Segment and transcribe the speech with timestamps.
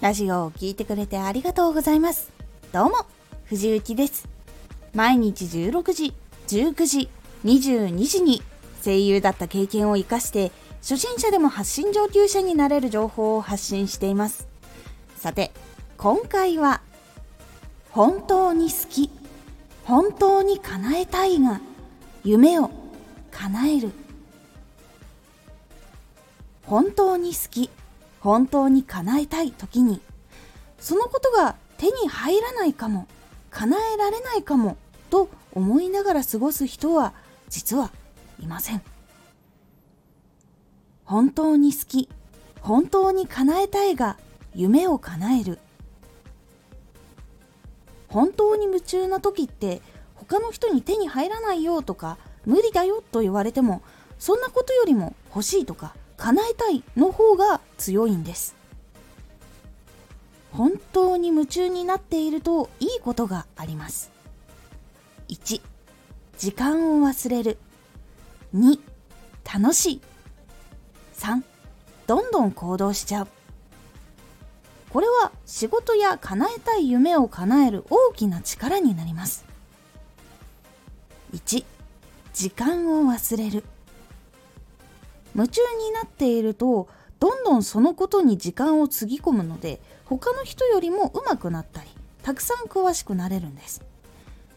[0.00, 2.30] ラジオを聴いてくれてありがとうございます。
[2.72, 2.92] どうも、
[3.44, 4.26] 藤幸です。
[4.94, 6.14] 毎日16時、
[6.48, 7.10] 19時、
[7.44, 8.42] 22時に
[8.82, 14.48] 声優だった経験を活かして、初心者でも発信上級者になれる情報を発信しています。
[15.18, 15.52] さて、
[15.98, 16.80] 今回は、
[17.90, 19.10] 本当に好き、
[19.84, 21.60] 本当に叶えたいが、
[22.24, 22.70] 夢を
[23.30, 23.92] 叶える。
[26.64, 27.68] 本当に好き、
[28.20, 30.00] 本当に叶えたい時に
[30.78, 33.06] そのことが手に入らないかも
[33.50, 34.76] 叶えられないかも
[35.08, 37.12] と思いながら過ごす人は
[37.48, 37.90] 実は
[38.38, 38.82] いません。
[41.04, 42.08] 本当に好き
[42.60, 44.16] 本当に叶えたいが
[44.54, 45.58] 夢を叶える。
[48.08, 49.82] 本当に夢中な時って
[50.14, 53.82] 他の人に手に入らないよとか無理だよと言われても
[54.18, 58.54] そんなことよりも欲しいとか叶えたいの方が強いんです。
[60.52, 64.10] 本当に夢中になっているといいことがあります。
[65.28, 65.62] 1
[66.36, 67.58] 時間を忘れる。
[68.54, 68.78] 2
[69.52, 70.00] 楽しい。
[71.14, 71.42] 3
[72.06, 73.28] どんどん行動しちゃう。
[74.90, 79.46] これは仕事や叶えたい夢を叶える大きな力になります。
[81.32, 81.64] 1
[82.34, 83.64] 時間を忘れる。
[85.34, 86.88] 夢中になっていると
[87.20, 91.88] どんどんそのことに時間をつぎ込むので他の人よりも上手くなったり
[92.22, 93.82] たくさん詳しくなれるんです。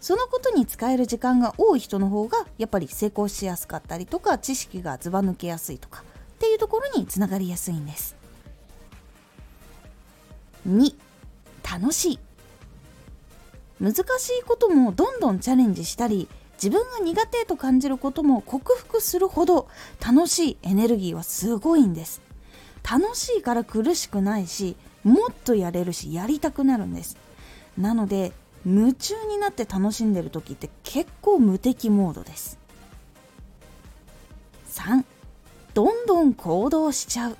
[0.00, 6.04] そのことに使える時間が多い人の方がやっぱり成功しやすかったりとか知識がずば抜けやすいとかっ
[6.38, 8.16] ていうところにつながりやすいんです。
[10.68, 10.94] 2
[11.62, 12.18] 楽しい。
[13.80, 14.00] 難し
[14.40, 19.68] いこともどんどんチャレンジしたり自分が苦手と感じることも克服するほど
[20.04, 22.20] 楽しいエネルギーはすごいんです。
[22.88, 27.16] 楽しいから苦しくないしもっとやれるしやりたくなるんです。
[27.78, 28.32] なので
[28.64, 32.58] 夢中になって楽しんでる時って結構無敵モードです。
[34.68, 35.04] 3
[35.74, 37.36] どんどん行動しちゃう。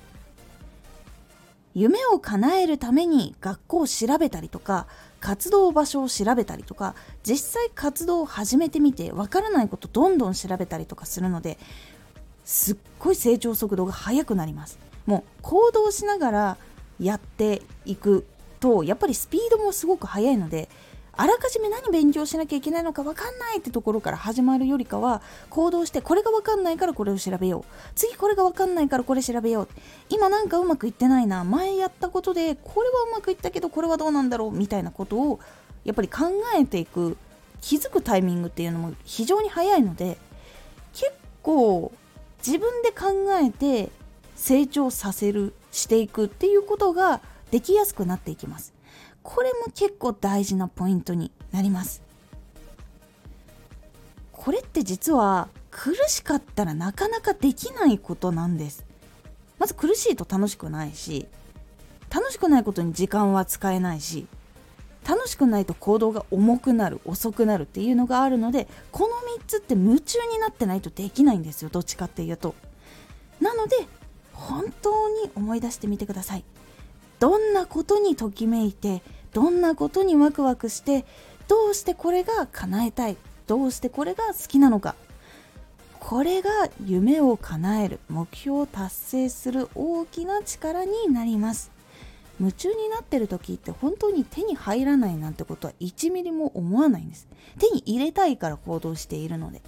[1.75, 4.85] 夢を叶えるために学校を調べたりとか
[5.19, 11.57] 活動場所を調べたりとか実際活動を始めてみてわからないことどんどん調べたりとかするので
[12.45, 14.77] すっごい成長速度が速くなります。
[15.05, 16.57] もう行動しながら
[16.99, 18.25] やっていく
[18.59, 20.69] とやっぱりスピードもすごく速いので
[21.15, 25.21] あらかじめ何勉強しなきゃいけないのか分かんないってところから始まるよりかは
[25.51, 27.65] 行動してこれが分かんないからこれを調べよう。
[27.93, 29.67] 次これが分かんないからこれ調べよう。
[30.09, 31.43] 今なんかうまくいってないな。
[31.43, 35.39] 前やったことでこれはうまくいったけどこれはどうなんだろうみたいなことを
[35.83, 37.15] やっぱり考えていく
[37.61, 40.17] 気づくタイミングっていうのも非常に早いので
[40.93, 41.11] 結
[41.43, 41.91] 構
[42.45, 43.05] 自分で考
[43.39, 43.91] えて
[44.35, 47.21] 成長させるしていくっていうことが
[47.51, 48.73] できやすくなっていきます。
[49.21, 52.01] これも結構大事なポイントになります。
[54.31, 58.85] これって実は苦しかったらなかなかできないことなんです。
[59.63, 61.25] まず苦しいと楽しくないし
[62.13, 64.27] 楽しくないことに時間は使えないし
[65.07, 72.55] 楽しくないと行動が重くなる遅くなるっていうのがあるのでこの3つって夢中になってないとできないんですよどっちかっていうと。
[73.39, 73.75] なので
[74.47, 76.43] 本当に思い出してみてください。
[77.19, 81.05] どんなことにときめいてどんなことにワクワクして
[81.47, 83.17] どうしてこれが叶えたい
[83.47, 84.95] どうしてこれが好きなのか。
[85.99, 86.49] これが
[86.85, 91.71] 夢を叶える目標を達成する大きな力になります。
[92.39, 97.27] 夢中になってる時って本当に手に入らないなんてことは1ミリも思わないんです。
[97.57, 99.61] 手に入れたいから行動しているので。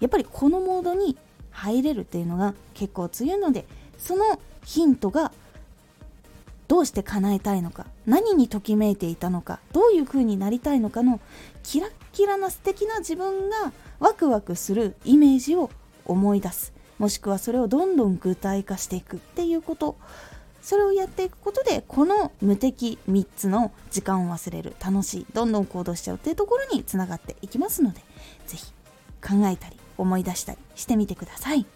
[0.00, 1.16] やっぱりこのモードに
[1.54, 3.64] 入れるっていうのが結構強いので
[3.96, 5.32] そのヒントが
[6.68, 11.20] どうして叶えたいのか何にときめいていたのかどういう風になりたいのかの
[11.62, 15.70] キラッキラな素敵な自分がワクワクするイメージを
[16.04, 16.72] 思い出す。
[16.98, 19.96] もしくはそれをどんどん具体化していくっていうこと。
[20.62, 28.00] それをやっていくことでこの無敵3つの時間を忘れる楽しいどんどん行動しちゃうっていうところにつながっていきますので
[28.46, 28.72] 是非
[29.20, 31.66] 考えたり思い出したりしてみてください。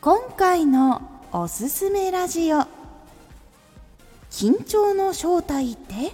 [0.00, 1.02] 今回の
[1.32, 2.58] おすすめラジオ。
[4.30, 6.12] 緊張の正体って？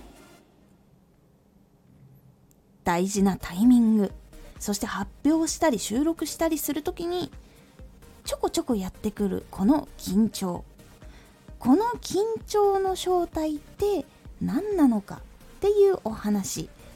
[2.85, 4.13] 大事なタイミング。
[4.59, 7.33] そして発表したり収録したりする時に
[8.25, 10.65] ちょこちょこやってくるこの緊張。
[11.59, 14.05] この緊張の正体って
[14.41, 15.19] 何なのかっ
[15.61, 16.69] ていうお話。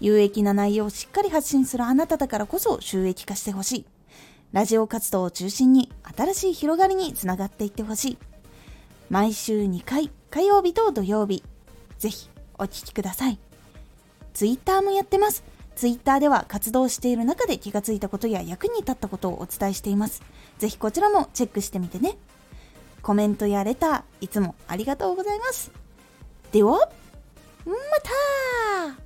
[0.00, 3.86] 有益な内容をしっかり発信するあなただからこそ収益化してほしい。
[4.52, 8.18] ラジオ活動を中心に新しい広がりにつながっていってほしい。
[9.10, 11.42] 毎週2回火曜日と土曜日
[11.98, 12.28] ぜひ
[12.58, 13.38] お聴きください。
[14.34, 15.44] ツイッターもやってます。
[15.74, 20.22] ツイッターでは活動している中で気がついたことや役に立ったことをお伝えしています。
[20.58, 22.16] ぜひこちらもチェックしてみてね。
[23.02, 25.70] コメントやレターいつもありがとうございます。
[26.50, 26.78] では
[27.64, 27.74] ま
[28.94, 29.05] た